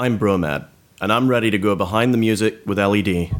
[0.00, 0.68] I'm Bromad,
[1.00, 3.32] and I'm ready to go behind the music with LED.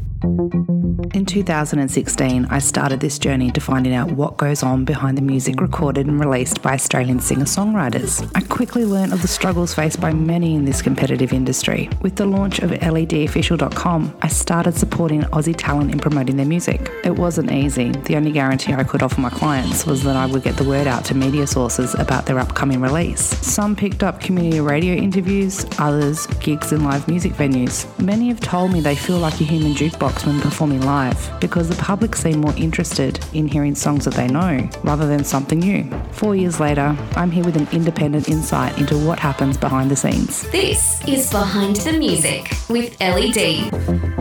[1.11, 5.59] In 2016, I started this journey to finding out what goes on behind the music
[5.59, 8.29] recorded and released by Australian singer songwriters.
[8.35, 11.89] I quickly learned of the struggles faced by many in this competitive industry.
[12.01, 16.91] With the launch of LEDofficial.com, I started supporting Aussie talent in promoting their music.
[17.03, 17.91] It wasn't easy.
[17.91, 20.85] The only guarantee I could offer my clients was that I would get the word
[20.85, 23.21] out to media sources about their upcoming release.
[23.45, 27.87] Some picked up community radio interviews, others, gigs in live music venues.
[27.99, 30.98] Many have told me they feel like a human jukebox when performing live
[31.39, 35.59] because the public seem more interested in hearing songs that they know rather than something
[35.59, 35.89] new.
[36.11, 40.49] Four years later, I'm here with an independent insight into what happens behind the scenes.
[40.51, 43.71] This is Behind the Music with LED.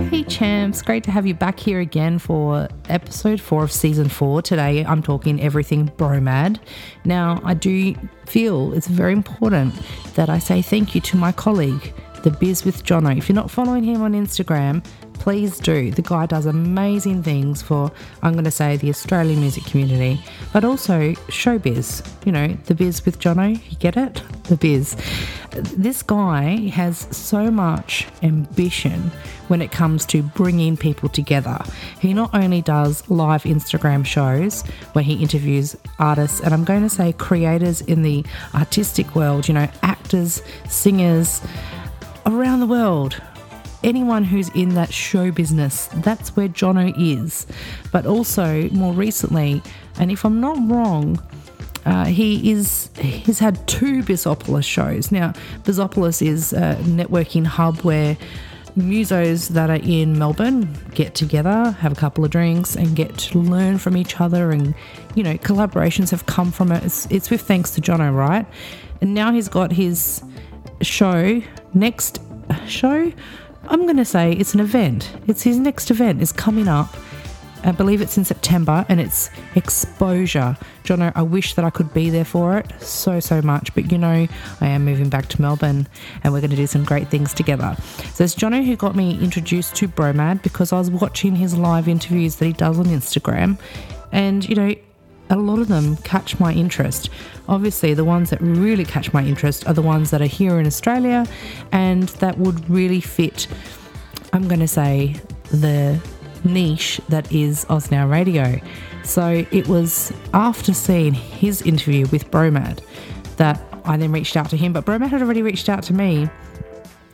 [0.09, 4.41] Hey champs, great to have you back here again for episode four of season four.
[4.43, 6.59] Today I'm talking everything bromad.
[7.05, 7.95] Now, I do
[8.27, 9.75] feel it's very important
[10.15, 13.17] that I say thank you to my colleague, The Biz with Jono.
[13.17, 15.91] If you're not following him on Instagram, please do.
[15.91, 17.91] The guy does amazing things for,
[18.23, 20.21] I'm going to say, the Australian music community,
[20.53, 22.07] but also showbiz.
[22.25, 24.23] You know, The Biz with Jono, you get it?
[24.49, 24.97] The Biz.
[25.51, 29.11] This guy has so much ambition
[29.49, 31.63] when it comes to bringing people together.
[32.01, 34.63] He not only does live Instagram shows
[34.95, 39.55] where he interviews artists, and I'm going to say creators in the artistic world, you
[39.55, 41.43] know, actors, singers
[42.29, 43.21] around the world.
[43.83, 47.47] Anyone who's in that show business, that's where Jono is.
[47.93, 49.63] But also, more recently,
[49.99, 51.23] and if I'm not wrong,
[51.87, 55.13] uh, he is he's had two Bizopolis shows.
[55.13, 58.17] Now, Bizopolis is a networking hub where
[58.77, 63.39] musos that are in Melbourne get together, have a couple of drinks, and get to
[63.39, 64.51] learn from each other.
[64.51, 64.75] And
[65.15, 66.85] you know, collaborations have come from it.
[66.85, 68.45] It's, it's with thanks to Jono, right?
[69.01, 70.23] And now he's got his
[70.83, 71.43] show
[71.75, 72.21] next
[72.67, 73.13] show.
[73.69, 75.13] I'm going to say it's an event.
[75.27, 76.97] It's his next event is coming up.
[77.65, 80.57] I believe it's in September and it's exposure.
[80.85, 83.75] Jono, I wish that I could be there for it so, so much.
[83.75, 84.29] But you know,
[84.61, 85.89] I am moving back to Melbourne
[86.23, 87.77] and we're going to do some great things together.
[88.15, 91.89] So it's Jono who got me introduced to Bromad because I was watching his live
[91.89, 93.59] interviews that he does on Instagram.
[94.13, 94.75] And, you know,
[95.31, 97.11] a lot of them catch my interest.
[97.49, 100.67] Obviously, the ones that really catch my interest are the ones that are here in
[100.67, 101.27] Australia
[101.73, 103.47] and that would really fit,
[104.33, 105.17] I'm going to say,
[105.51, 106.01] the
[106.45, 108.61] niche that is Oz Now Radio.
[109.05, 112.81] So it was after seeing his interview with Bromad
[113.37, 116.29] that I then reached out to him, but Bromad had already reached out to me.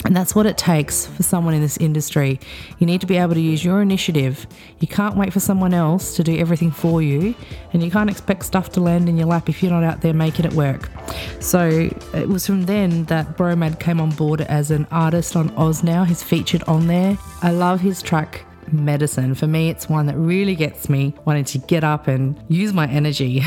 [0.04, 2.38] And that's what it takes for someone in this industry.
[2.78, 4.46] You need to be able to use your initiative.
[4.80, 7.34] You can't wait for someone else to do everything for you,
[7.72, 10.12] and you can't expect stuff to land in your lap if you're not out there
[10.12, 10.90] making it work.
[11.40, 15.82] So it was from then that Bromad came on board as an artist on Oz
[15.82, 16.04] Now.
[16.04, 17.16] He's featured on there.
[17.42, 19.34] I love his track medicine.
[19.34, 22.86] For me, it's one that really gets me wanting to get up and use my
[22.88, 23.42] energy.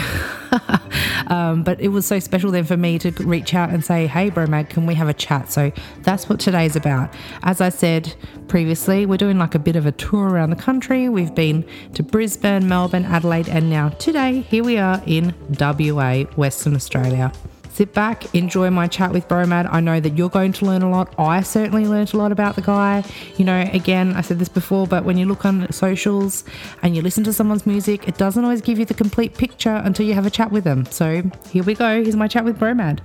[1.27, 4.29] um, but it was so special then for me to reach out and say, hey,
[4.29, 5.51] Bromad, can we have a chat?
[5.51, 5.71] So
[6.01, 7.13] that's what today's about.
[7.43, 8.15] As I said
[8.47, 11.09] previously, we're doing like a bit of a tour around the country.
[11.09, 16.75] We've been to Brisbane, Melbourne, Adelaide, and now today, here we are in WA, Western
[16.75, 17.31] Australia.
[17.77, 19.71] Sit back, enjoy my chat with Bromad.
[19.71, 21.13] I know that you're going to learn a lot.
[21.19, 23.03] I certainly learned a lot about the guy.
[23.35, 26.43] You know, again, I said this before, but when you look on socials
[26.81, 30.07] and you listen to someone's music, it doesn't always give you the complete picture until
[30.07, 30.85] you have a chat with them.
[30.85, 31.21] So
[31.51, 32.01] here we go.
[32.01, 33.01] Here's my chat with Bromad.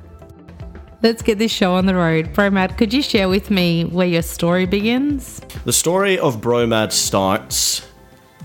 [1.03, 2.33] Let's get this show on the road.
[2.33, 5.41] Bromad, could you share with me where your story begins?
[5.66, 7.87] The story of Bromad starts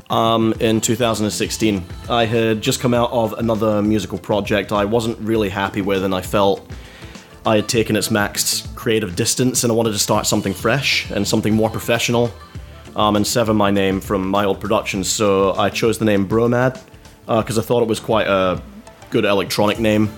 [0.09, 1.83] um, in 2016.
[2.09, 6.13] I had just come out of another musical project I wasn't really happy with, and
[6.13, 6.69] I felt
[7.45, 11.27] I had taken its max creative distance, and I wanted to start something fresh and
[11.27, 12.31] something more professional,
[12.95, 15.07] um, and sever my name from my old productions.
[15.07, 16.81] So I chose the name Bromad
[17.25, 18.61] because I thought it was quite a
[19.09, 20.11] good electronic name,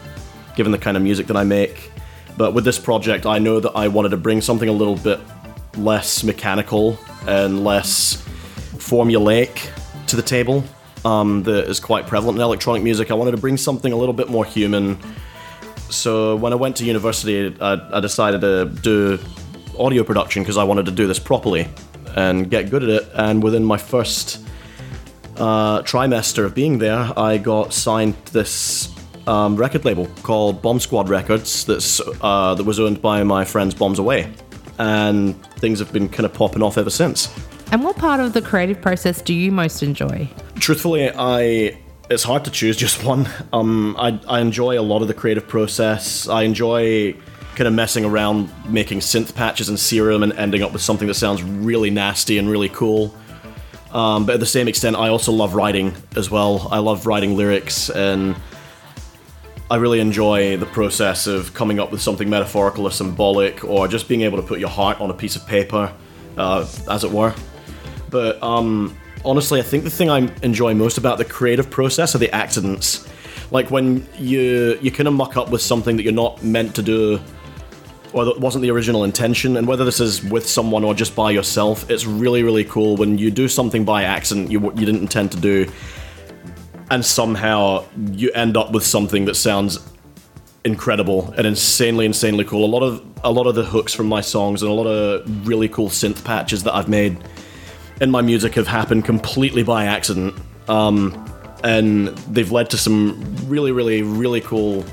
[0.56, 1.92] given the kind of music that I make.
[2.38, 5.20] But with this project, I know that I wanted to bring something a little bit
[5.76, 6.98] less mechanical
[7.28, 8.26] and less
[8.78, 9.70] formulaic
[10.10, 10.64] to the table
[11.06, 13.12] um, that is quite prevalent in electronic music.
[13.12, 14.98] I wanted to bring something a little bit more human.
[15.90, 19.20] So when I went to university, I, I decided to do
[19.78, 21.68] audio production because I wanted to do this properly
[22.16, 23.10] and get good at it.
[23.14, 24.46] And within my first
[25.38, 28.94] uh, trimester of being there, I got signed this
[29.28, 31.66] um, record label called Bomb Squad Records.
[31.66, 34.32] That's uh, that was owned by my friends Bombs Away,
[34.78, 37.30] and things have been kind of popping off ever since.
[37.72, 40.28] And what part of the creative process do you most enjoy?
[40.56, 41.78] Truthfully, I
[42.10, 43.30] it's hard to choose just one.
[43.54, 46.28] Um, I, I enjoy a lot of the creative process.
[46.28, 47.16] I enjoy
[47.56, 51.16] kind of messing around making synth patches and Serum and ending up with something that
[51.16, 53.14] sounds really nasty and really cool.
[53.92, 56.68] Um, but at the same extent, I also love writing as well.
[56.72, 58.36] I love writing lyrics, and
[59.70, 64.08] I really enjoy the process of coming up with something metaphorical or symbolic, or just
[64.08, 65.92] being able to put your heart on a piece of paper,
[66.38, 67.34] uh, as it were.
[68.10, 72.20] But um, honestly, I think the thing I enjoy most about the creative process are
[72.20, 73.08] the accidents.
[73.52, 76.82] Like when you you kind of muck up with something that you're not meant to
[76.82, 77.20] do
[78.14, 81.30] or that wasn't the original intention, and whether this is with someone or just by
[81.32, 85.32] yourself, it's really, really cool when you do something by accident you, you didn't intend
[85.32, 85.72] to do,
[86.90, 89.80] and somehow you end up with something that sounds
[90.66, 92.66] incredible and insanely, insanely cool.
[92.66, 95.48] A lot of a lot of the hooks from my songs and a lot of
[95.48, 97.18] really cool synth patches that I've made
[98.02, 100.34] in my music have happened completely by accident,
[100.68, 101.26] um,
[101.64, 104.86] and they've led to some really, really, really cool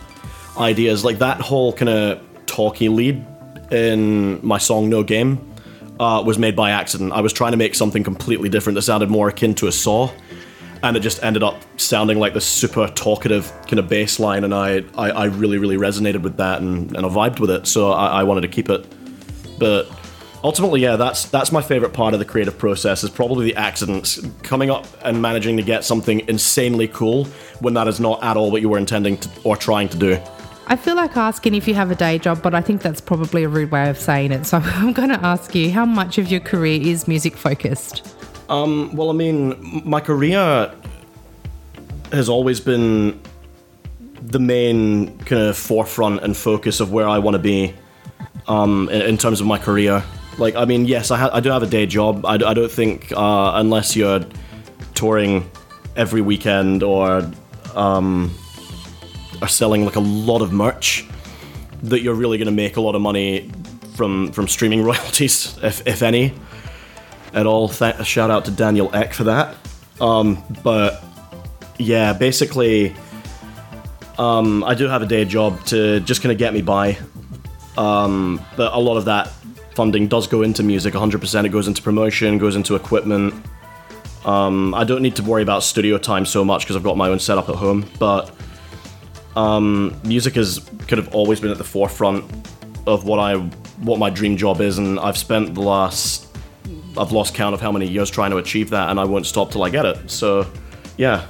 [0.59, 1.05] ideas.
[1.05, 3.25] Like that whole kind of talky lead
[3.71, 5.55] in my song No Game
[6.01, 7.13] uh, was made by accident.
[7.13, 10.11] I was trying to make something completely different that sounded more akin to a saw,
[10.83, 14.55] and it just ended up sounding like this super talkative kind of bass line, and
[14.55, 17.93] I, I, I really, really resonated with that and, and I vibed with it, so
[17.93, 18.87] I, I wanted to keep it.
[19.59, 19.89] But
[20.47, 24.21] ultimately, yeah, that's that's my favorite part of the creative process is probably the accidents,
[24.45, 27.25] coming up and managing to get something insanely cool
[27.61, 30.19] when that is not at all what you were intending to, or trying to do.
[30.69, 33.43] I feel like asking if you have a day job, but I think that's probably
[33.43, 34.47] a rude way of saying it.
[34.47, 38.17] So I'm going to ask you how much of your career is music focused?
[38.49, 40.73] Um, well, I mean, my career
[42.13, 43.21] has always been
[44.23, 47.75] the main kind of forefront and focus of where I want to be
[48.47, 50.05] um, in, in, terms of my career.
[50.39, 52.27] Like, I mean, yes, I, ha- I do have a day job.
[52.27, 54.21] I, I don't think, uh, unless you're
[54.95, 55.49] touring
[55.97, 57.31] every weekend or
[57.75, 58.33] um,
[59.41, 61.07] are selling like a lot of merch
[61.83, 63.51] that you're really going to make a lot of money
[63.95, 66.35] from from streaming royalties, if, if any,
[67.33, 67.69] at all.
[67.69, 69.57] Th- shout out to Daniel Ek for that.
[70.01, 71.03] Um, but
[71.79, 72.95] yeah, basically,
[74.19, 76.99] um, I do have a day job to just kind of get me by.
[77.79, 79.31] Um, but a lot of that
[79.77, 81.45] funding does go into music 100%.
[81.45, 83.35] It goes into promotion, goes into equipment.
[84.25, 87.09] Um, I don't need to worry about studio time so much because I've got my
[87.11, 88.35] own setup at home, but
[89.37, 92.25] um, music has could have always been at the forefront
[92.87, 93.37] of what I
[93.85, 96.27] what my dream job is, and I've spent the last
[96.99, 99.51] I've lost count of how many years trying to achieve that, and I won't stop
[99.51, 100.11] till I get it.
[100.11, 100.51] So,
[100.97, 101.27] yeah.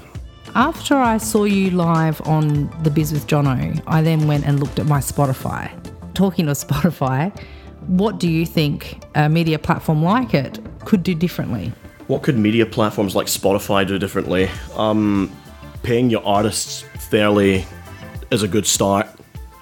[0.55, 4.79] After I saw you live on The Biz with Jono, I then went and looked
[4.79, 5.71] at my Spotify.
[6.15, 7.37] Talking of Spotify,
[7.87, 11.73] what do you think a media platform like it could do differently?
[12.06, 14.49] What could media platforms like Spotify do differently?
[14.75, 15.35] Um,
[15.83, 17.65] paying your artists fairly
[18.31, 19.09] is a good start,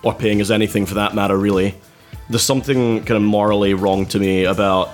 [0.02, 1.74] or paying as anything for that matter, really.
[2.28, 4.90] There's something kind of morally wrong to me about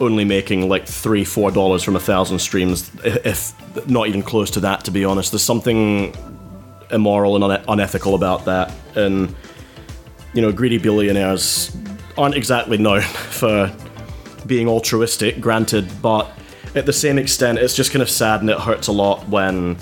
[0.00, 3.54] only making like three, four dollars from a thousand streams, if
[3.86, 5.32] not even close to that, to be honest.
[5.32, 6.14] There's something
[6.90, 8.72] immoral and unethical about that.
[8.94, 9.34] And,
[10.32, 11.76] you know, greedy billionaires
[12.20, 13.74] aren't exactly known for
[14.46, 16.30] being altruistic, granted, but
[16.74, 19.76] at the same extent, it's just kind of sad and it hurts a lot when,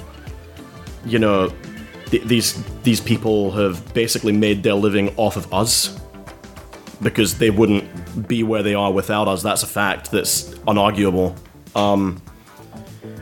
[1.05, 1.52] you know,
[2.06, 6.00] th- these these people have basically made their living off of us
[7.02, 9.43] because they wouldn't be where they are without us.
[9.43, 10.11] That's a fact.
[10.11, 11.37] That's unarguable.
[11.76, 12.23] Um,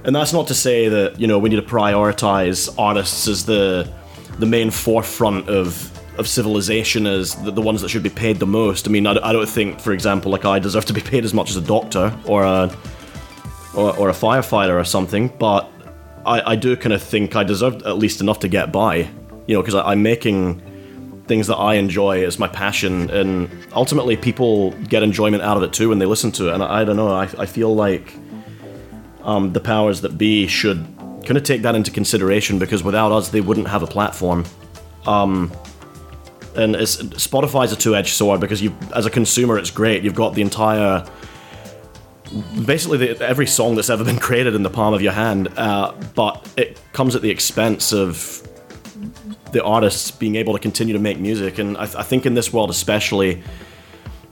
[0.04, 3.90] and that's not to say that you know we need to prioritize artists as the
[4.38, 8.46] the main forefront of of civilization as the, the ones that should be paid the
[8.46, 8.88] most.
[8.88, 11.34] I mean, I, I, don't think, for example, like I deserve to be paid as
[11.34, 12.74] much as a doctor or a
[13.74, 15.70] or, or a firefighter or something, but
[16.24, 19.08] I, I do kind of think I deserve at least enough to get by,
[19.46, 20.62] you know, because I'm making
[21.26, 25.72] things that I enjoy as my passion, and ultimately people get enjoyment out of it
[25.72, 26.54] too when they listen to it.
[26.54, 28.14] And I, I don't know, I, I feel like
[29.22, 30.86] um, the powers that be should
[31.24, 34.44] kind of take that into consideration because without us, they wouldn't have a platform.
[35.06, 35.52] Um,
[36.56, 40.02] and it's, Spotify's a two-edged sword because you, as a consumer, it's great.
[40.02, 41.06] You've got the entire
[42.64, 45.92] basically the, every song that's ever been created in the palm of your hand, uh,
[46.14, 48.42] but it comes at the expense of
[49.52, 51.58] the artists being able to continue to make music.
[51.58, 53.42] And I, I, think in this world, especially,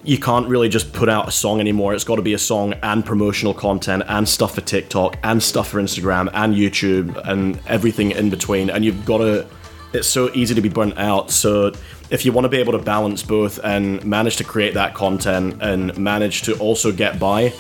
[0.03, 1.95] you can't really just put out a song anymore.
[1.95, 5.69] It's got to be a song and promotional content and stuff for TikTok and stuff
[5.69, 8.71] for Instagram and YouTube and everything in between.
[8.71, 9.47] And you've got to.
[9.93, 11.31] It's so easy to be burnt out.
[11.31, 11.73] So
[12.11, 15.63] if you want to be able to balance both and manage to create that content
[15.63, 17.53] and manage to also get by,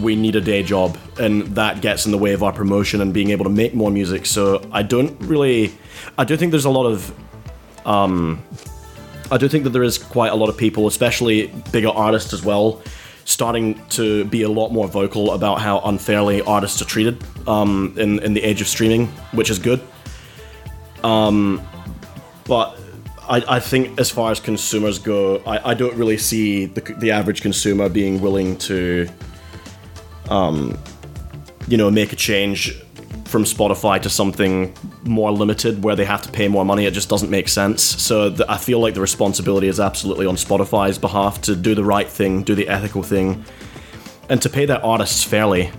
[0.00, 3.14] we need a day job, and that gets in the way of our promotion and
[3.14, 4.26] being able to make more music.
[4.26, 5.72] So I don't really,
[6.18, 7.14] I do think there's a lot of
[7.86, 8.42] um,
[9.30, 12.44] I do think that there is quite a lot of people, especially bigger artists as
[12.44, 12.82] well,
[13.24, 18.20] starting to be a lot more vocal about how unfairly artists are treated um, in
[18.20, 19.80] in the age of streaming, which is good.
[21.02, 21.66] Um,
[22.44, 22.78] but
[23.28, 27.10] I, I think as far as consumers go, I, I don't really see the, the
[27.10, 29.08] average consumer being willing to,
[30.30, 30.78] um,
[31.68, 32.80] you know, make a change
[33.24, 36.86] from Spotify to something more limited where they have to pay more money.
[36.86, 37.82] It just doesn't make sense.
[37.82, 41.84] So the, I feel like the responsibility is absolutely on Spotify's behalf to do the
[41.84, 43.44] right thing, do the ethical thing,
[44.28, 45.72] and to pay their artists fairly.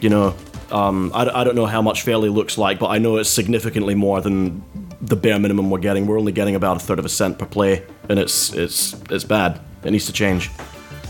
[0.00, 0.34] You know,
[0.70, 3.94] um, I, I don't know how much fairly looks like, but I know it's significantly
[3.94, 4.64] more than
[5.04, 6.06] the bare minimum we're getting.
[6.06, 9.24] We're only getting about a third of a cent per play, and it's it's it's
[9.24, 9.60] bad.
[9.84, 10.50] It needs to change.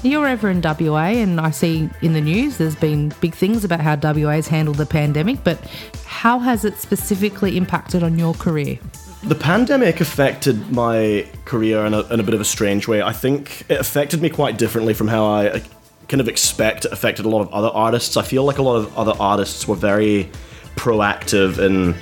[0.03, 3.81] You're over in WA, and I see in the news there's been big things about
[3.81, 5.59] how WA's handled the pandemic, but
[6.05, 8.79] how has it specifically impacted on your career?
[9.23, 13.01] The pandemic affected my career in a, in a bit of a strange way.
[13.01, 15.61] I think it affected me quite differently from how I uh,
[16.09, 18.19] kind of expect it affected a lot of other artists.
[18.19, 20.31] I feel like a lot of other artists were very
[20.77, 21.95] proactive in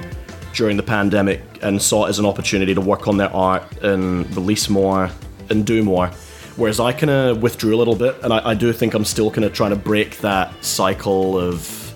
[0.53, 4.35] during the pandemic and saw it as an opportunity to work on their art and
[4.37, 5.11] release more
[5.51, 6.11] and do more.
[6.57, 9.31] Whereas I kind of withdrew a little bit, and I, I do think I'm still
[9.31, 11.95] kind of trying to break that cycle of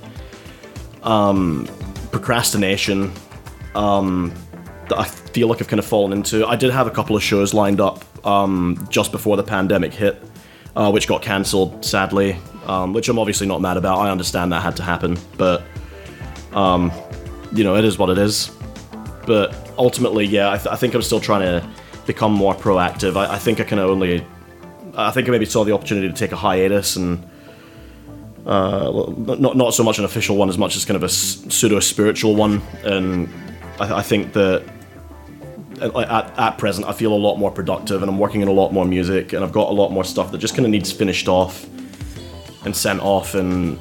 [1.02, 1.68] um,
[2.10, 3.12] procrastination
[3.74, 4.32] um,
[4.88, 6.46] that I feel like I've kind of fallen into.
[6.46, 10.22] I did have a couple of shows lined up um, just before the pandemic hit,
[10.74, 13.98] uh, which got cancelled, sadly, um, which I'm obviously not mad about.
[13.98, 15.62] I understand that had to happen, but
[16.52, 16.90] um,
[17.52, 18.50] you know, it is what it is.
[19.26, 21.68] But ultimately, yeah, I, th- I think I'm still trying to
[22.06, 23.16] become more proactive.
[23.16, 24.24] I, I think I can only,
[24.94, 27.28] I think I maybe saw the opportunity to take a hiatus and.
[28.46, 31.80] Uh, not not so much an official one as much as kind of a pseudo
[31.80, 33.28] spiritual one, and
[33.80, 34.62] I, I think that
[35.80, 38.72] at, at present I feel a lot more productive and I'm working on a lot
[38.72, 41.28] more music and I've got a lot more stuff that just kind of needs finished
[41.28, 41.66] off
[42.64, 43.78] and sent off and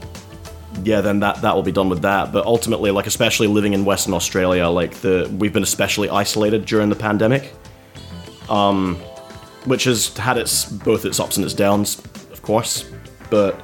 [0.84, 2.32] yeah, then that that will be done with that.
[2.32, 6.90] But ultimately, like especially living in Western Australia, like the we've been especially isolated during
[6.90, 7.54] the pandemic,
[8.50, 8.96] um,
[9.66, 12.00] which has had its both its ups and its downs,
[12.32, 12.90] of course.
[13.30, 13.60] But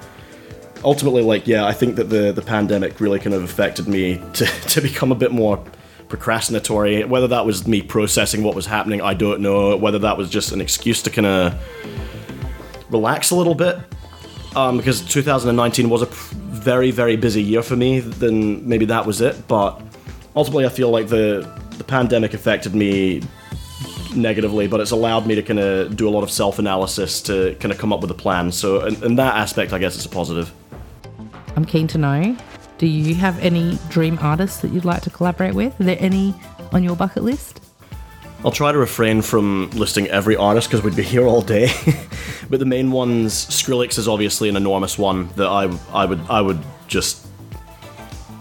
[0.84, 4.46] ultimately, like yeah, I think that the the pandemic really kind of affected me to
[4.46, 5.64] to become a bit more
[6.08, 7.08] procrastinatory.
[7.08, 9.76] Whether that was me processing what was happening, I don't know.
[9.78, 13.80] Whether that was just an excuse to kind of relax a little bit.
[14.56, 19.22] Um, because 2019 was a very very busy year for me, then maybe that was
[19.22, 19.48] it.
[19.48, 19.82] But
[20.36, 23.22] ultimately, I feel like the the pandemic affected me
[24.16, 27.56] negatively, but it's allowed me to kind of do a lot of self analysis to
[27.60, 28.52] kind of come up with a plan.
[28.52, 30.52] So in, in that aspect, I guess it's a positive.
[31.56, 32.36] I'm keen to know.
[32.78, 35.80] Do you have any dream artists that you'd like to collaborate with?
[35.80, 36.34] Are there any
[36.72, 37.62] on your bucket list?
[38.44, 41.70] I'll try to refrain from listing every artist because we'd be here all day.
[42.52, 46.42] but the main ones, Skrillex is obviously an enormous one that I, I would I
[46.42, 47.26] would just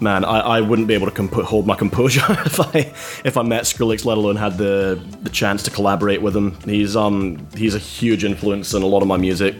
[0.00, 2.92] man, I, I wouldn't be able to comp- hold my composure if I
[3.24, 6.58] if I met Skrillex, let alone had the the chance to collaborate with him.
[6.64, 9.56] He's um he's a huge influence in a lot of my music,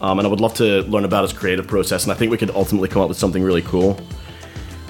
[0.00, 2.04] um, and I would love to learn about his creative process.
[2.04, 3.98] And I think we could ultimately come up with something really cool.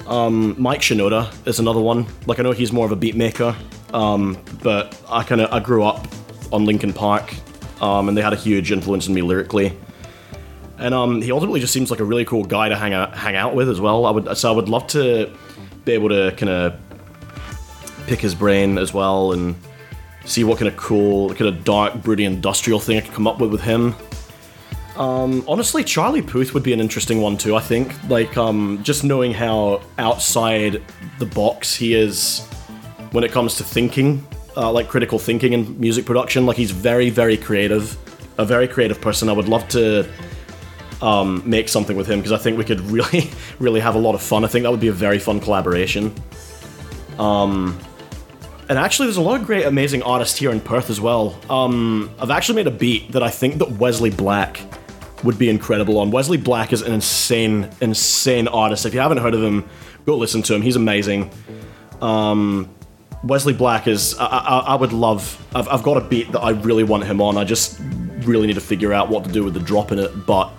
[0.07, 2.05] Um, Mike Shinoda is another one.
[2.25, 3.55] Like I know he's more of a beat maker,
[3.93, 6.05] um, but I kind of I grew up
[6.51, 7.33] on Linkin Park,
[7.81, 9.77] um, and they had a huge influence on me lyrically.
[10.77, 13.35] And um, he ultimately just seems like a really cool guy to hang out hang
[13.35, 14.05] out with as well.
[14.05, 15.31] I would so I would love to
[15.85, 16.79] be able to kind of
[18.07, 19.55] pick his brain as well and
[20.25, 23.39] see what kind of cool, kind of dark, broody, industrial thing I could come up
[23.39, 23.95] with with him.
[24.97, 27.55] Um, honestly, Charlie Puth would be an interesting one too.
[27.55, 30.83] I think, like, um, just knowing how outside
[31.17, 32.45] the box he is
[33.11, 34.25] when it comes to thinking,
[34.57, 36.45] uh, like critical thinking and music production.
[36.45, 37.97] Like, he's very, very creative,
[38.37, 39.29] a very creative person.
[39.29, 40.09] I would love to
[41.01, 43.29] um, make something with him because I think we could really,
[43.59, 44.45] really have a lot of fun.
[44.45, 46.13] I think that would be a very fun collaboration.
[47.17, 47.79] Um,
[48.69, 51.37] and actually, there's a lot of great, amazing artists here in Perth as well.
[51.49, 54.61] Um, I've actually made a beat that I think that Wesley Black
[55.23, 56.09] would be incredible on.
[56.09, 58.85] Wesley Black is an insane, insane artist.
[58.85, 59.69] If you haven't heard of him,
[60.05, 60.61] go listen to him.
[60.61, 61.29] He's amazing.
[62.01, 62.69] Um,
[63.23, 64.17] Wesley Black is.
[64.19, 65.45] I, I, I would love.
[65.53, 67.37] I've, I've got a beat that I really want him on.
[67.37, 67.79] I just
[68.19, 70.25] really need to figure out what to do with the drop in it.
[70.25, 70.51] But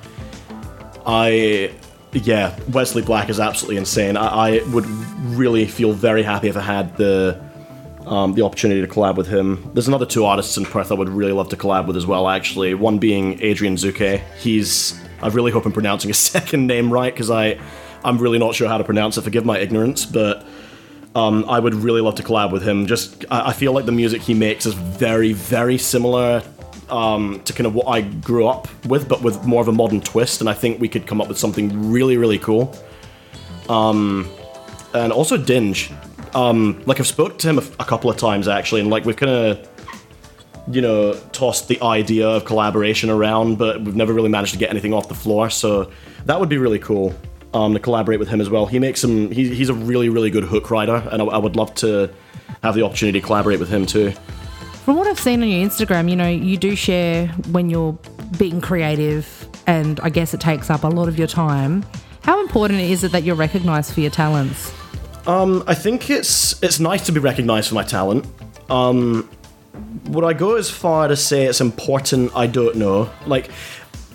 [1.07, 1.75] I.
[2.14, 4.19] Yeah, Wesley Black is absolutely insane.
[4.19, 4.26] I,
[4.59, 7.42] I would really feel very happy if I had the
[8.07, 9.71] um, the opportunity to collab with him.
[9.75, 12.28] There's another two artists in Perth I would really love to collab with as well,
[12.28, 12.75] actually.
[12.75, 14.21] One being Adrian Zuke.
[14.38, 15.00] He's.
[15.23, 17.59] I really hope I'm pronouncing his second name right because I,
[18.04, 19.23] I'm really not sure how to pronounce it.
[19.23, 20.45] Forgive my ignorance, but
[21.14, 22.87] Um, I would really love to collab with him.
[22.87, 26.42] Just I, I feel like the music he makes is very, very similar
[26.88, 30.00] um, to kind of what I grew up with, but with more of a modern
[30.00, 30.40] twist.
[30.40, 32.75] And I think we could come up with something really, really cool.
[33.69, 34.28] Um,
[34.95, 35.92] and also Dinge.
[36.35, 39.16] Um, like I've spoke to him a, a couple of times actually, and like we've
[39.16, 39.69] kind of,
[40.69, 44.71] you know, tossed the idea of collaboration around, but we've never really managed to get
[44.71, 45.50] anything off the floor.
[45.50, 45.90] So
[46.25, 47.14] that would be really cool
[47.55, 48.67] um, to collaborate with him as well.
[48.67, 49.31] He makes some.
[49.31, 52.11] He, he's a really, really good hook writer, and I, I would love to
[52.63, 54.13] have the opportunity to collaborate with him too.
[54.85, 57.97] From what I've seen on your Instagram, you know, you do share when you're
[58.39, 61.85] being creative, and I guess it takes up a lot of your time.
[62.23, 64.73] How important is it that you're recognized for your talents?
[65.27, 68.27] Um, I think it's it's nice to be recognized for my talent.
[68.71, 69.29] Um,
[70.07, 72.33] would I go as far to say it's important?
[72.35, 73.11] I don't know.
[73.27, 73.51] Like,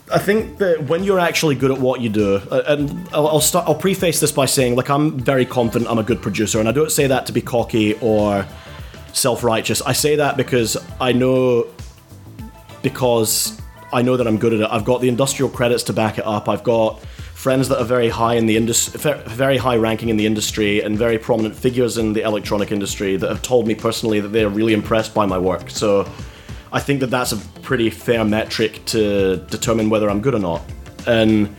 [0.10, 3.68] I think that when you're actually good at what you do, uh, and I'll, start.
[3.68, 6.72] I'll preface this by saying, like, I'm very confident I'm a good producer, and I
[6.72, 8.46] don't say that to be cocky or
[9.12, 9.82] self-righteous.
[9.82, 11.68] I say that because I know
[12.84, 13.60] because
[13.92, 14.70] I know that I'm good at it.
[14.72, 16.48] I've got the industrial credits to back it up.
[16.48, 17.02] I've got
[17.34, 20.98] friends that are very high in the industry, very high ranking in the industry, and
[20.98, 24.74] very prominent figures in the electronic industry that have told me personally that they're really
[24.74, 25.70] impressed by my work.
[25.70, 26.10] So
[26.72, 30.62] I think that that's a pretty fair metric to determine whether I'm good or not.
[31.06, 31.56] And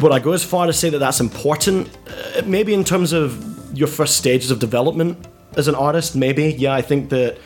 [0.00, 1.88] would I go as far to say that that's important?
[2.06, 6.52] Uh, maybe in terms of your first stages of development as an artist, maybe.
[6.52, 7.38] Yeah, I think that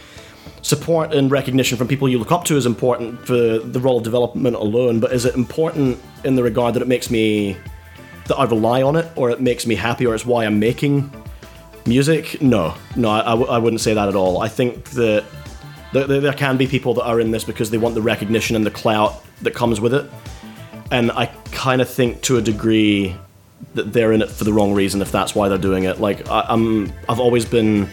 [0.62, 4.02] support and recognition from people you look up to is important for the role of
[4.02, 7.56] development alone, but is it important in the regard that it makes me
[8.26, 11.12] that I rely on it or it makes me happy or it's why I'm making
[11.86, 12.40] music?
[12.40, 14.40] No, no, I wouldn't say that at all.
[14.40, 15.24] I think that
[15.94, 18.66] there, there can be people that are in this because they want the recognition and
[18.66, 20.10] the clout that comes with it.
[20.90, 23.16] And I kind of think to a degree
[23.74, 26.00] that they're in it for the wrong reason if that's why they're doing it.
[26.00, 27.88] Like I, I'm, I've always been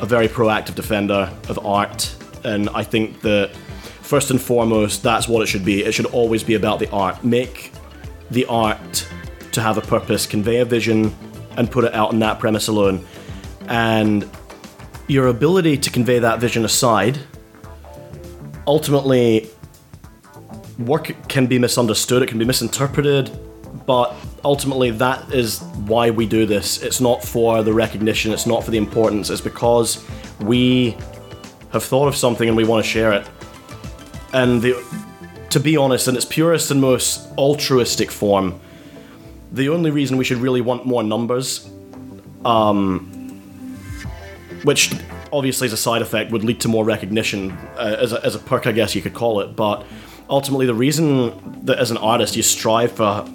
[0.00, 3.54] a very proactive defender of art, and I think that
[4.02, 5.84] first and foremost, that's what it should be.
[5.84, 7.22] It should always be about the art.
[7.22, 7.72] Make
[8.30, 9.08] the art
[9.52, 11.14] to have a purpose, convey a vision,
[11.56, 13.06] and put it out on that premise alone.
[13.68, 14.28] And
[15.06, 17.18] your ability to convey that vision aside,
[18.66, 19.48] ultimately,
[20.78, 23.30] work can be misunderstood, it can be misinterpreted,
[23.86, 26.82] but ultimately that is why we do this.
[26.82, 30.04] It's not for the recognition, it's not for the importance, it's because
[30.40, 30.96] we
[31.72, 33.26] have thought of something and we want to share it.
[34.32, 34.82] And the,
[35.50, 38.60] to be honest, in its purest and most altruistic form,
[39.52, 41.68] the only reason we should really want more numbers,
[42.44, 43.08] um,
[44.64, 44.92] which
[45.32, 48.38] obviously as a side effect would lead to more recognition, uh, as, a, as a
[48.38, 49.84] perk, I guess you could call it, but
[50.28, 53.28] ultimately the reason that as an artist you strive for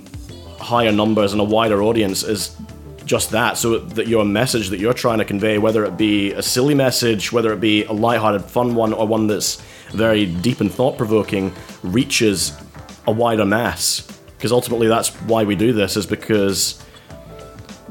[0.60, 2.55] higher numbers and a wider audience is
[3.05, 3.57] just that.
[3.57, 7.31] So that your message that you're trying to convey whether it be a silly message
[7.31, 12.51] whether it be a light-hearted fun one or one that's very deep and thought-provoking reaches
[13.07, 14.01] a wider mass.
[14.36, 16.83] Because ultimately that's why we do this is because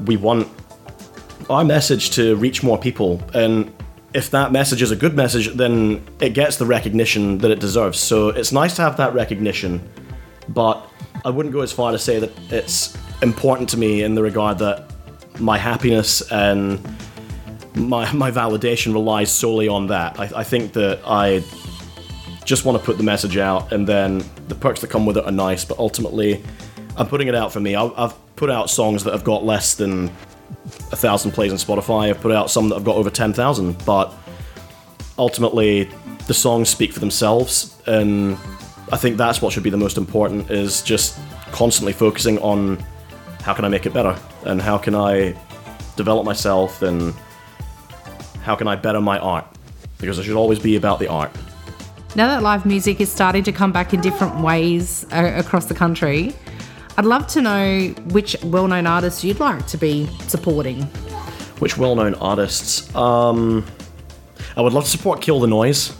[0.05, 0.47] we want
[1.49, 3.21] our message to reach more people.
[3.33, 3.73] And
[4.13, 7.99] if that message is a good message then it gets the recognition that it deserves
[7.99, 9.81] so it's nice to have that recognition
[10.49, 10.89] but
[11.25, 14.59] I wouldn't go as far to say that it's important to me in the regard
[14.59, 14.91] that
[15.39, 16.79] my happiness and
[17.75, 20.19] my my validation relies solely on that.
[20.19, 21.43] I, I think that I
[22.45, 25.25] just want to put the message out, and then the perks that come with it
[25.25, 25.65] are nice.
[25.65, 26.43] But ultimately,
[26.95, 27.75] I'm putting it out for me.
[27.75, 30.11] I've, I've put out songs that have got less than
[30.91, 32.09] a thousand plays on Spotify.
[32.09, 34.13] I've put out some that have got over ten thousand, but
[35.17, 35.89] ultimately,
[36.27, 38.37] the songs speak for themselves, and
[38.91, 41.19] I think that's what should be the most important is just
[41.51, 42.77] constantly focusing on
[43.41, 45.35] how can I make it better and how can I
[45.95, 47.13] develop myself and
[48.43, 49.45] how can I better my art
[49.99, 51.31] because it should always be about the art.
[52.15, 55.73] Now that live music is starting to come back in different ways uh, across the
[55.73, 56.33] country,
[56.97, 60.83] I'd love to know which well known artists you'd like to be supporting.
[61.59, 62.93] Which well known artists?
[62.95, 63.65] Um,
[64.55, 65.93] I would love to support Kill the Noise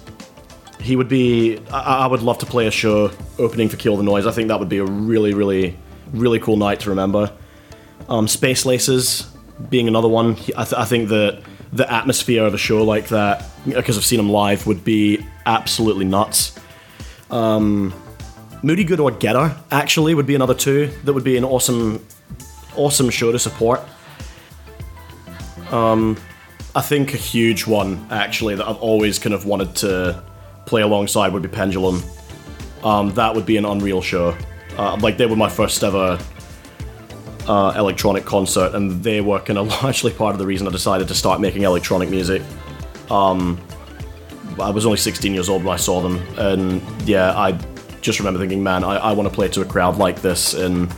[0.80, 1.60] he would be.
[1.72, 4.26] I, I, would love to play a show opening for Kill the Noise.
[4.26, 5.78] I think that would be a really, really,
[6.14, 7.32] really cool night to remember.
[8.10, 9.28] Um, Space Laces
[9.70, 10.34] being another one.
[10.56, 14.20] I, th- I think that the atmosphere of a show like that, because I've seen
[14.20, 16.58] him live, would be absolutely nuts.
[17.30, 17.94] Um,
[18.63, 20.88] Moody Good or Getter actually would be another two.
[21.04, 22.06] That would be an awesome,
[22.76, 23.82] awesome show to support.
[25.72, 26.17] Um,
[26.76, 30.24] I think a huge one actually that I've always kind of wanted to
[30.65, 32.04] play alongside would be Pendulum.
[32.84, 34.38] Um, that would be an unreal show.
[34.78, 36.20] Uh, like they were my first ever
[37.48, 41.08] uh, electronic concert, and they were kind of largely part of the reason I decided
[41.08, 42.41] to start making electronic music.
[43.10, 43.60] Um,
[44.60, 47.58] I was only 16 years old when I saw them, and yeah, I
[48.08, 50.89] just remember thinking, man, I, I want to play to a crowd like this, and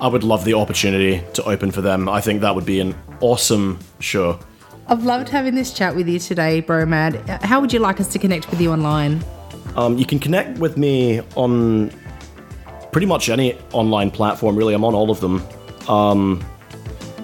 [0.00, 2.08] I would love the opportunity to open for them.
[2.08, 4.40] I think that would be an awesome show.
[4.86, 7.42] I've loved having this chat with you today, Bromad.
[7.42, 9.22] How would you like us to connect with you online?
[9.76, 11.92] Um, you can connect with me on
[12.92, 14.72] pretty much any online platform, really.
[14.72, 15.46] I'm on all of them.
[15.86, 16.42] Um,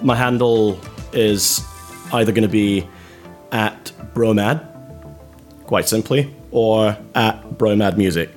[0.03, 0.79] my handle
[1.13, 1.65] is
[2.13, 2.87] either going to be
[3.51, 4.63] at Bromad,
[5.65, 8.29] quite simply, or at Bromad Music.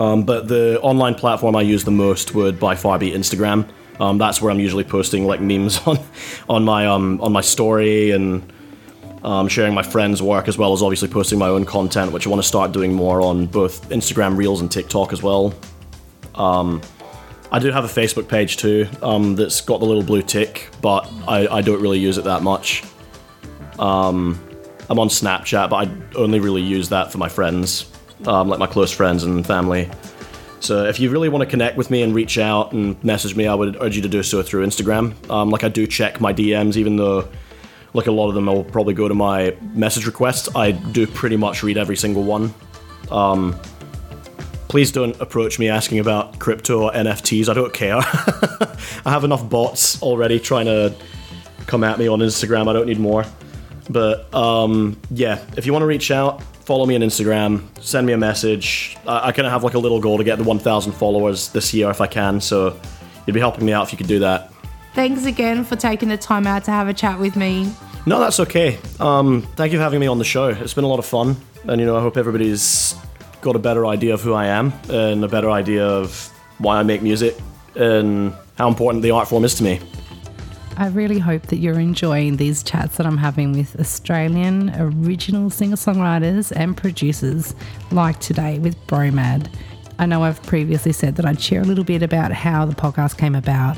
[0.00, 3.68] Um, but the online platform I use the most would by far be Instagram.
[4.00, 5.98] Um, that's where I'm usually posting like memes on
[6.48, 8.50] on my um, on my story and
[9.22, 12.30] um, sharing my friends' work as well as obviously posting my own content, which I
[12.30, 15.54] want to start doing more on both Instagram Reels and TikTok as well.
[16.34, 16.80] Um,
[17.52, 21.10] I do have a Facebook page too um, that's got the little blue tick, but
[21.28, 22.84] I, I don't really use it that much.
[23.78, 24.40] Um,
[24.88, 27.89] I'm on Snapchat, but I only really use that for my friends,
[28.26, 29.90] um, like my close friends and family.
[30.60, 33.46] So if you really want to connect with me and reach out and message me,
[33.46, 35.14] I would urge you to do so through Instagram.
[35.30, 37.28] Um, like I do check my DMs, even though
[37.94, 40.54] like a lot of them will probably go to my message requests.
[40.54, 42.54] I do pretty much read every single one.
[43.10, 43.58] Um,
[44.68, 47.48] please don't approach me asking about crypto or NFTs.
[47.48, 47.96] I don't care.
[49.04, 50.94] I have enough bots already trying to
[51.66, 52.68] come at me on Instagram.
[52.68, 53.24] I don't need more.
[53.88, 58.12] But um, yeah, if you want to reach out, follow me on Instagram, send me
[58.12, 58.96] a message.
[59.04, 61.74] I, I kind of have like a little goal to get the 1,000 followers this
[61.74, 62.40] year if I can.
[62.40, 62.78] So
[63.26, 64.52] you'd be helping me out if you could do that.
[64.94, 67.74] Thanks again for taking the time out to have a chat with me.
[68.06, 68.78] No, that's okay.
[69.00, 70.46] Um, thank you for having me on the show.
[70.46, 72.94] It's been a lot of fun, and you know, I hope everybody's
[73.40, 76.84] got a better idea of who I am and a better idea of why I
[76.84, 77.36] make music
[77.74, 79.80] and how important the art form is to me.
[80.80, 85.76] I really hope that you're enjoying these chats that I'm having with Australian original singer
[85.76, 87.54] songwriters and producers,
[87.90, 89.52] like today with Bromad.
[89.98, 93.18] I know I've previously said that I'd share a little bit about how the podcast
[93.18, 93.76] came about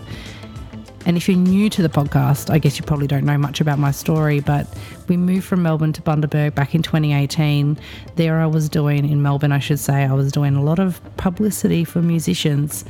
[1.05, 3.81] and if you're new to the podcast, I guess you probably don't know much about
[3.81, 4.69] my story, but
[5.09, 7.77] we moved from Melbourne to Bundaberg back in 2018.
[8.15, 11.01] There I was doing, in Melbourne, I should say, I was doing a lot of
[11.17, 12.85] publicity for musicians.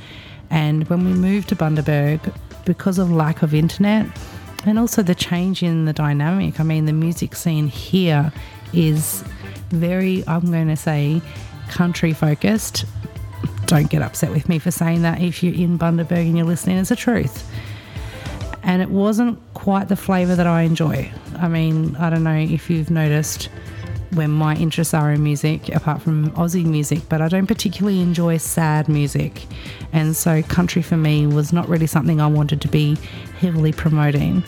[0.50, 2.20] And when we moved to Bundaberg,
[2.64, 4.06] because of lack of internet
[4.64, 8.32] and also the change in the dynamic, I mean, the music scene here
[8.72, 9.24] is
[9.70, 11.20] very, I'm going to say,
[11.68, 12.84] country focused.
[13.66, 16.78] Don't get upset with me for saying that if you're in Bundaberg and you're listening,
[16.78, 17.48] it's the truth
[18.62, 21.10] and it wasn't quite the flavour that I enjoy.
[21.36, 23.48] I mean, I don't know if you've noticed
[24.14, 28.36] when my interests are in music, apart from Aussie music, but I don't particularly enjoy
[28.36, 29.46] sad music.
[29.92, 32.96] And so, country for me was not really something I wanted to be
[33.38, 34.44] heavily promoting.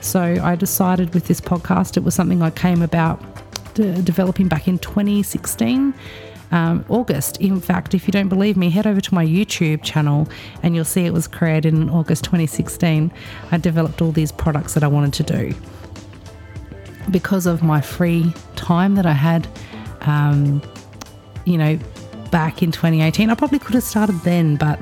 [0.00, 3.20] So, I decided with this podcast, it was something I came about
[3.74, 5.94] developing back in 2016
[6.52, 7.38] um, August.
[7.38, 10.28] In fact, if you don't believe me, head over to my YouTube channel
[10.62, 13.10] and you'll see it was created in August 2016.
[13.50, 15.54] I developed all these products that I wanted to do.
[17.12, 19.46] Because of my free time that I had,
[20.00, 20.62] um,
[21.44, 21.78] you know,
[22.30, 24.80] back in 2018, I probably could have started then, but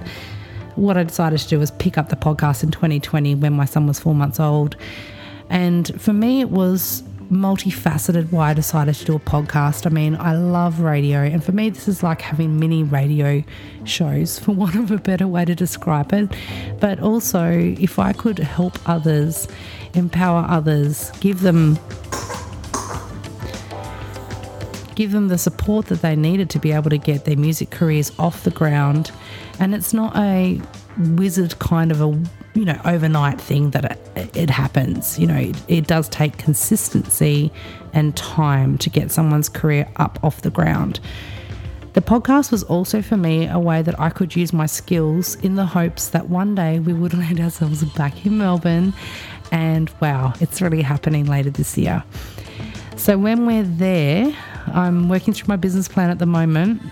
[0.77, 3.87] what I decided to do was pick up the podcast in 2020 when my son
[3.87, 4.77] was four months old.
[5.51, 9.87] And for me, it was multifaceted why I decided to do a podcast.
[9.87, 13.43] I mean, I love radio, and for me, this is like having mini radio
[13.85, 16.31] shows, for want of a better way to describe it.
[16.81, 19.49] But also, if I could help others,
[19.95, 21.79] empower others, give them
[24.95, 28.13] give them the support that they needed to be able to get their music careers
[28.19, 29.11] off the ground.
[29.59, 30.61] And it's not a
[30.99, 32.09] wizard kind of a
[32.55, 37.51] you know overnight thing that it, it happens you know it, it, does take consistency
[37.93, 40.99] and time to get someone's career up off the ground
[41.93, 45.57] the podcast was also for me a way that I could use my skills in
[45.57, 48.93] the hopes that one day we would land ourselves back in Melbourne
[49.51, 52.03] and wow it's really happening later this year
[52.97, 54.35] so when we're there
[54.73, 56.83] I'm working through my business plan at the moment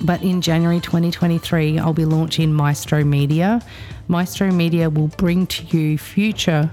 [0.00, 3.62] but in January 2023, I'll be launching Maestro Media.
[4.08, 6.70] Maestro Media will bring to you future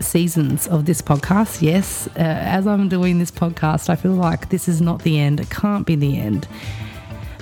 [0.00, 1.60] seasons of this podcast.
[1.60, 5.40] Yes, uh, as I'm doing this podcast, I feel like this is not the end.
[5.40, 6.48] It can't be the end.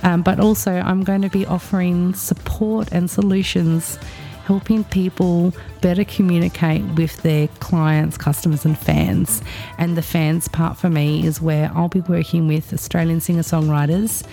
[0.03, 3.97] Um, but also, I'm going to be offering support and solutions,
[4.47, 9.41] helping people better communicate with their clients, customers, and fans.
[9.77, 14.25] And the fans part for me is where I'll be working with Australian singer songwriters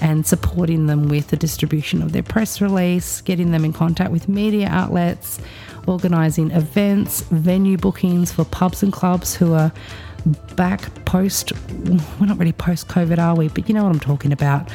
[0.00, 4.28] and supporting them with the distribution of their press release, getting them in contact with
[4.28, 5.40] media outlets,
[5.86, 9.72] organising events, venue bookings for pubs and clubs who are
[10.56, 11.52] back post,
[12.18, 13.48] we're not really post COVID, are we?
[13.48, 14.70] But you know what I'm talking about.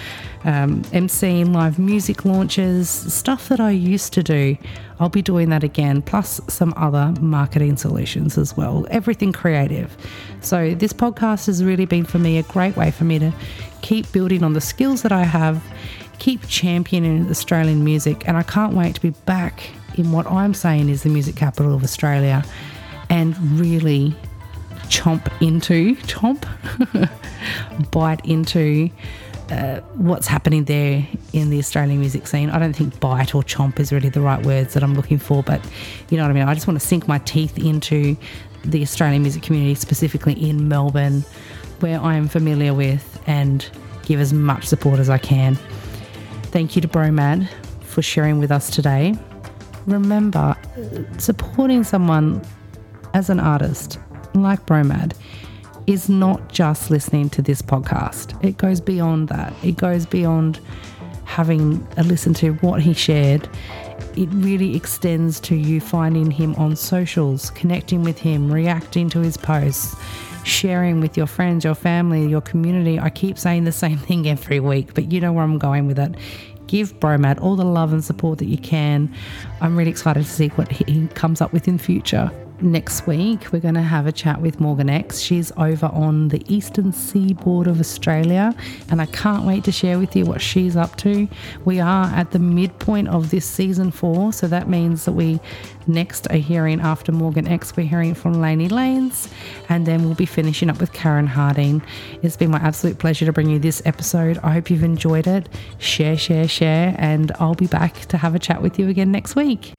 [0.45, 4.57] Um, emceeing live music launches, stuff that I used to do.
[4.99, 8.85] I'll be doing that again, plus some other marketing solutions as well.
[8.89, 9.95] Everything creative.
[10.41, 13.33] So, this podcast has really been for me a great way for me to
[13.81, 15.63] keep building on the skills that I have,
[16.19, 20.89] keep championing Australian music, and I can't wait to be back in what I'm saying
[20.89, 22.43] is the music capital of Australia
[23.09, 24.15] and really
[24.89, 26.45] chomp into, chomp,
[27.91, 28.89] bite into
[29.51, 32.49] uh, what's happening there in the Australian music scene.
[32.49, 35.43] I don't think bite or chomp is really the right words that I'm looking for,
[35.43, 35.63] but
[36.09, 36.47] you know what I mean?
[36.47, 38.17] I just want to sink my teeth into
[38.65, 41.21] the Australian music community, specifically in Melbourne,
[41.79, 43.67] where I am familiar with, and
[44.03, 45.55] give as much support as I can.
[46.51, 47.47] Thank you to Bromad
[47.81, 49.15] for sharing with us today.
[49.85, 50.55] Remember,
[51.17, 52.41] supporting someone
[53.13, 53.97] as an artist
[54.33, 55.13] like Bromad
[55.87, 58.41] is not just listening to this podcast.
[58.43, 59.53] It goes beyond that.
[59.63, 60.59] It goes beyond
[61.25, 63.49] having a listen to what he shared.
[64.15, 69.35] It really extends to you finding him on socials, connecting with him, reacting to his
[69.35, 69.95] posts,
[70.43, 72.99] sharing with your friends, your family, your community.
[72.99, 75.97] I keep saying the same thing every week, but you know where I'm going with
[75.97, 76.13] it.
[76.67, 79.11] Give Bromad all the love and support that you can.
[79.59, 83.59] I'm really excited to see what he comes up with in future next week, we're
[83.59, 85.19] going to have a chat with Morgan X.
[85.19, 88.53] She's over on the eastern seaboard of Australia,
[88.89, 91.27] and I can't wait to share with you what she's up to.
[91.65, 95.39] We are at the midpoint of this season four, so that means that we
[95.87, 99.29] next are hearing after Morgan X, we're hearing from Lainey Lanes,
[99.69, 101.81] and then we'll be finishing up with Karen Harding.
[102.21, 104.37] It's been my absolute pleasure to bring you this episode.
[104.43, 105.49] I hope you've enjoyed it.
[105.79, 109.35] Share, share, share, and I'll be back to have a chat with you again next
[109.35, 109.73] week.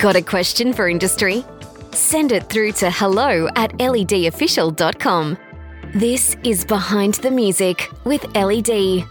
[0.00, 1.44] Got a question for industry?
[1.92, 5.36] Send it through to hello at ledofficial.com.
[5.94, 9.04] This is Behind the Music with LED.